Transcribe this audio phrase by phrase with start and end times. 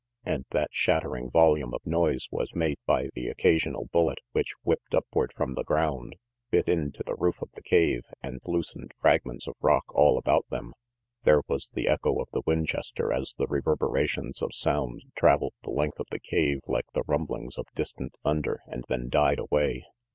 [0.25, 4.95] And that shattering volume of noise was made by the occa sional bullet which whipped
[4.95, 6.15] upward from the ground,
[6.49, 10.73] bit into the roof of the cave and loosened fragments of rock all about them.
[11.23, 15.99] There was the echo of the Winchester as the reverberations of sound traveled the length
[15.99, 19.85] of the cave like the rumblings of distant thunder, and then died away.